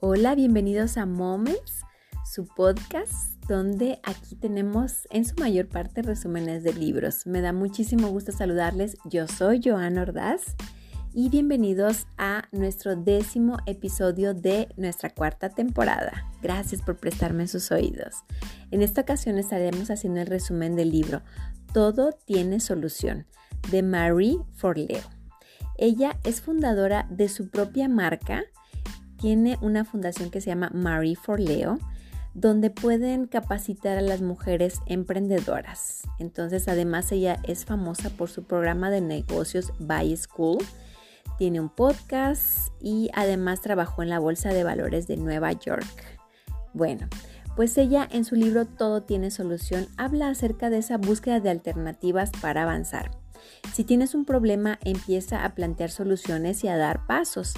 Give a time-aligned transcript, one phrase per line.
[0.00, 1.82] Hola, bienvenidos a Moments,
[2.24, 7.26] su podcast, donde aquí tenemos en su mayor parte resúmenes de libros.
[7.26, 8.96] Me da muchísimo gusto saludarles.
[9.06, 10.54] Yo soy Joana Ordaz
[11.12, 16.30] y bienvenidos a nuestro décimo episodio de nuestra cuarta temporada.
[16.40, 18.22] Gracias por prestarme sus oídos.
[18.70, 21.22] En esta ocasión estaremos haciendo el resumen del libro
[21.72, 23.26] Todo tiene solución
[23.72, 25.02] de Marie Forleo.
[25.76, 28.44] Ella es fundadora de su propia marca
[29.18, 31.78] tiene una fundación que se llama Marie for Leo,
[32.34, 36.02] donde pueden capacitar a las mujeres emprendedoras.
[36.18, 40.58] Entonces, además, ella es famosa por su programa de negocios Buy School.
[41.36, 46.04] Tiene un podcast y además trabajó en la Bolsa de Valores de Nueva York.
[46.72, 47.08] Bueno,
[47.56, 52.30] pues ella en su libro Todo tiene solución habla acerca de esa búsqueda de alternativas
[52.40, 53.10] para avanzar.
[53.72, 57.54] Si tienes un problema, empieza a plantear soluciones y a dar pasos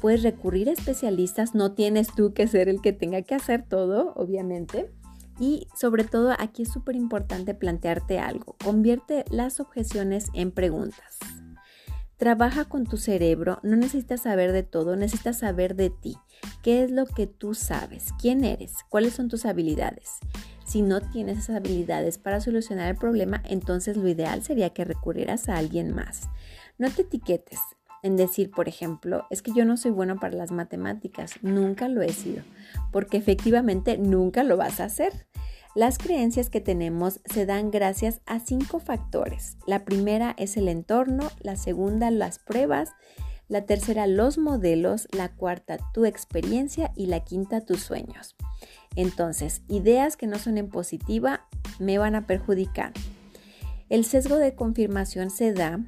[0.00, 4.12] puedes recurrir a especialistas, no tienes tú que ser el que tenga que hacer todo,
[4.16, 4.90] obviamente.
[5.38, 11.18] Y sobre todo aquí es súper importante plantearte algo, convierte las objeciones en preguntas.
[12.18, 16.18] Trabaja con tu cerebro, no necesitas saber de todo, necesitas saber de ti.
[16.62, 18.08] ¿Qué es lo que tú sabes?
[18.20, 18.74] ¿Quién eres?
[18.90, 20.18] ¿Cuáles son tus habilidades?
[20.66, 25.48] Si no tienes esas habilidades para solucionar el problema, entonces lo ideal sería que recurrieras
[25.48, 26.28] a alguien más.
[26.76, 27.58] No te etiquetes,
[28.02, 32.02] en decir, por ejemplo, es que yo no soy bueno para las matemáticas, nunca lo
[32.02, 32.42] he sido,
[32.92, 35.26] porque efectivamente nunca lo vas a hacer.
[35.74, 39.56] Las creencias que tenemos se dan gracias a cinco factores.
[39.66, 42.90] La primera es el entorno, la segunda las pruebas,
[43.46, 48.36] la tercera los modelos, la cuarta tu experiencia y la quinta tus sueños.
[48.96, 51.46] Entonces, ideas que no son en positiva
[51.78, 52.92] me van a perjudicar.
[53.88, 55.80] El sesgo de confirmación se da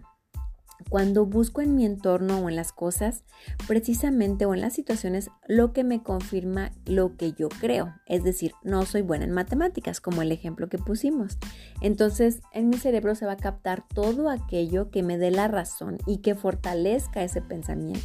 [0.93, 3.25] cuando busco en mi entorno o en las cosas,
[3.67, 7.95] precisamente o en las situaciones, lo que me confirma lo que yo creo.
[8.05, 11.39] Es decir, no soy buena en matemáticas, como el ejemplo que pusimos.
[11.81, 15.97] Entonces, en mi cerebro se va a captar todo aquello que me dé la razón
[16.07, 18.05] y que fortalezca ese pensamiento.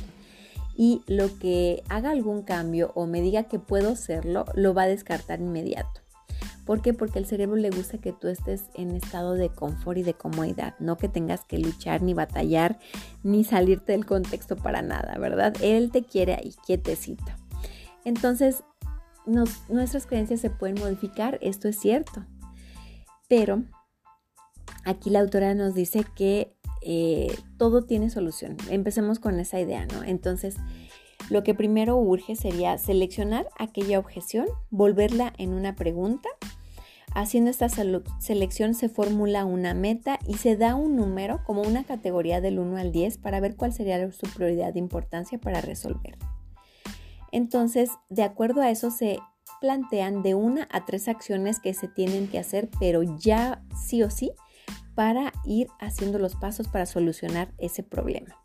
[0.74, 4.88] Y lo que haga algún cambio o me diga que puedo serlo, lo va a
[4.88, 6.07] descartar inmediato.
[6.68, 6.94] ¿Por qué?
[6.94, 10.76] Porque al cerebro le gusta que tú estés en estado de confort y de comodidad,
[10.80, 12.78] no que tengas que luchar ni batallar
[13.24, 15.56] ni salirte del contexto para nada, ¿verdad?
[15.62, 17.32] Él te quiere ahí quietecito.
[18.04, 18.66] Entonces,
[19.26, 22.26] nuestras creencias se pueden modificar, esto es cierto.
[23.30, 23.64] Pero
[24.84, 28.58] aquí la autora nos dice que eh, todo tiene solución.
[28.70, 30.04] Empecemos con esa idea, ¿no?
[30.04, 30.58] Entonces,
[31.30, 36.28] lo que primero urge sería seleccionar aquella objeción, volverla en una pregunta
[37.14, 37.68] Haciendo esta
[38.20, 42.78] selección se formula una meta y se da un número como una categoría del 1
[42.78, 46.18] al 10 para ver cuál sería su prioridad de importancia para resolver.
[47.32, 49.20] Entonces, de acuerdo a eso se
[49.62, 54.10] plantean de una a tres acciones que se tienen que hacer, pero ya sí o
[54.10, 54.32] sí,
[54.94, 58.36] para ir haciendo los pasos para solucionar ese problema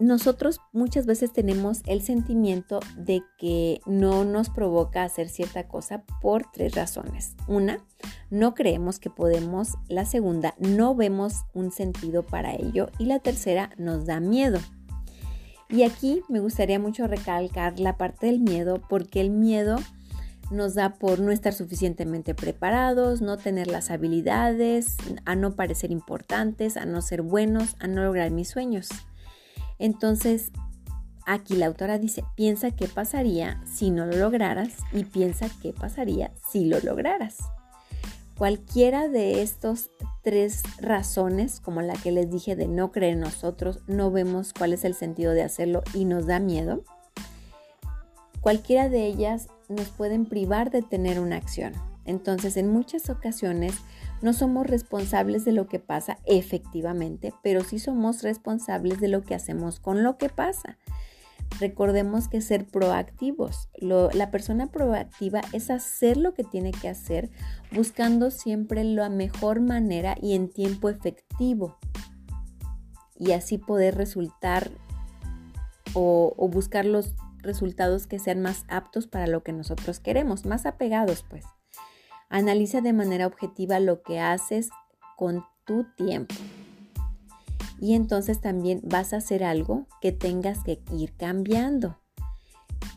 [0.00, 6.46] nosotros muchas veces tenemos el sentimiento de que no nos provoca hacer cierta cosa por
[6.52, 7.34] tres razones.
[7.48, 7.84] Una,
[8.30, 9.74] no creemos que podemos.
[9.88, 12.90] La segunda, no vemos un sentido para ello.
[12.98, 14.60] Y la tercera, nos da miedo.
[15.68, 19.76] Y aquí me gustaría mucho recalcar la parte del miedo porque el miedo
[20.50, 26.76] nos da por no estar suficientemente preparados, no tener las habilidades, a no parecer importantes,
[26.76, 28.88] a no ser buenos, a no lograr mis sueños.
[29.78, 30.50] Entonces,
[31.26, 36.32] aquí la autora dice, piensa qué pasaría si no lo lograras y piensa qué pasaría
[36.50, 37.36] si lo lograras.
[38.36, 39.90] Cualquiera de estos
[40.22, 44.72] tres razones, como la que les dije de no creer en nosotros, no vemos cuál
[44.72, 46.84] es el sentido de hacerlo y nos da miedo,
[48.40, 51.72] cualquiera de ellas nos pueden privar de tener una acción.
[52.04, 53.74] Entonces, en muchas ocasiones
[54.22, 59.34] no somos responsables de lo que pasa efectivamente, pero sí somos responsables de lo que
[59.34, 60.78] hacemos con lo que pasa.
[61.60, 67.30] Recordemos que ser proactivos, la persona proactiva es hacer lo que tiene que hacer
[67.72, 71.76] buscando siempre la mejor manera y en tiempo efectivo.
[73.18, 74.70] Y así poder resultar
[75.94, 80.66] o, o buscar los resultados que sean más aptos para lo que nosotros queremos, más
[80.66, 81.44] apegados pues.
[82.28, 84.70] Analiza de manera objetiva lo que haces
[85.16, 86.34] con tu tiempo.
[87.80, 91.98] Y entonces también vas a hacer algo que tengas que ir cambiando.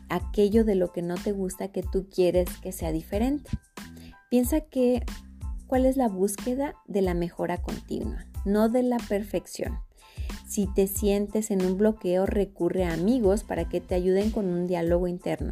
[0.08, 3.50] Aquello de lo que no te gusta que tú quieres que sea diferente.
[4.28, 5.04] Piensa que
[5.66, 9.78] cuál es la búsqueda de la mejora continua, no de la perfección.
[10.46, 14.66] Si te sientes en un bloqueo, recurre a amigos para que te ayuden con un
[14.66, 15.48] diálogo interno.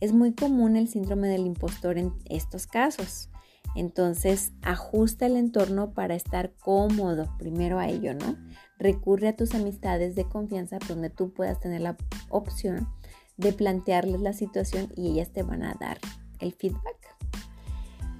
[0.00, 3.30] Es muy común el síndrome del impostor en estos casos.
[3.74, 8.36] Entonces, ajusta el entorno para estar cómodo, primero a ello, ¿no?
[8.78, 11.96] Recurre a tus amistades de confianza donde tú puedas tener la
[12.28, 12.88] opción
[13.36, 15.98] de plantearles la situación y ellas te van a dar
[16.40, 17.16] el feedback.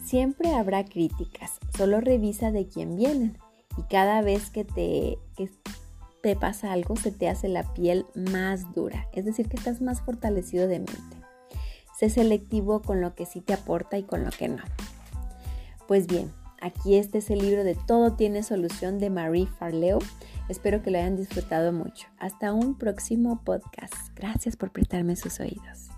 [0.05, 3.39] Siempre habrá críticas, solo revisa de quién vienen
[3.77, 5.51] y cada vez que te, que
[6.23, 10.01] te pasa algo se te hace la piel más dura, es decir, que estás más
[10.01, 11.18] fortalecido de mente.
[11.99, 14.63] Sé selectivo con lo que sí te aporta y con lo que no.
[15.89, 16.31] Pues bien,
[16.61, 19.99] aquí este es el libro de Todo tiene solución de Marie Farleo.
[20.49, 22.07] Espero que lo hayan disfrutado mucho.
[22.21, 23.95] Hasta un próximo podcast.
[24.15, 25.89] Gracias por prestarme sus oídos.